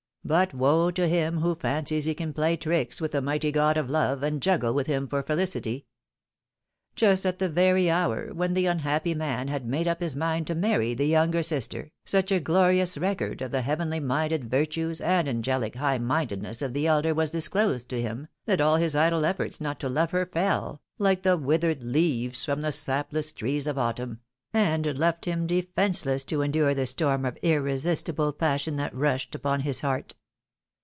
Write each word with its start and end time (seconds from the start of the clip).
But 0.23 0.53
woe 0.53 0.91
to 0.91 1.07
him 1.07 1.39
who 1.39 1.55
fancies 1.55 2.05
he 2.05 2.13
can 2.13 2.31
play 2.31 2.55
tricks 2.55 3.01
with 3.01 3.11
the 3.11 3.23
mighty 3.23 3.51
god 3.51 3.75
of 3.75 3.89
love, 3.89 4.21
and 4.21 4.39
juggle 4.39 4.71
with 4.71 4.85
him 4.85 5.07
for 5.07 5.23
felicity! 5.23 5.87
Just 6.95 7.25
at 7.25 7.39
the 7.39 7.49
very 7.49 7.89
hour 7.89 8.27
when 8.31 8.53
the 8.53 8.67
unhappy 8.67 9.15
man 9.15 9.47
had 9.47 9.65
made 9.65 9.87
up 9.87 9.99
his 9.99 10.15
mind 10.15 10.45
to 10.45 10.53
marry 10.55 10.93
the 10.93 11.07
younger 11.07 11.41
sister, 11.41 11.91
such 12.05 12.31
a 12.31 12.39
glorious 12.39 12.99
record 12.99 13.41
of 13.41 13.49
the 13.49 13.63
heavenly 13.63 13.99
minded 13.99 14.45
virtues 14.47 15.01
and 15.01 15.27
angelic 15.27 15.73
high 15.75 15.97
mindedness 15.97 16.61
of 16.61 16.73
the 16.73 16.85
elder 16.85 17.15
was 17.15 17.31
disclosed 17.31 17.89
to 17.89 17.99
him, 17.99 18.27
that 18.45 18.61
all 18.61 18.75
his 18.75 18.95
idle 18.95 19.25
efforts 19.25 19.59
not 19.59 19.79
to 19.79 19.89
love 19.89 20.11
her 20.11 20.27
fell, 20.31 20.83
hke 20.99 21.23
the 21.23 21.35
withered 21.35 21.81
leaves 21.83 22.45
from 22.45 22.61
the 22.61 22.71
sapless 22.71 23.33
trees 23.33 23.65
of 23.65 23.75
autumn, 23.75 24.19
and 24.53 24.85
left 24.97 25.23
him 25.23 25.47
defenceless 25.47 26.25
to 26.25 26.41
endure 26.41 26.73
the 26.73 26.85
storm 26.85 27.23
of 27.25 27.37
irresistible 27.41 28.33
passion 28.33 28.75
that 28.75 28.93
rushed 28.93 29.33
upon 29.33 29.61
his 29.61 29.79
heart. 29.79 30.13